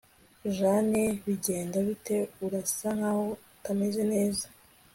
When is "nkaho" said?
2.97-3.25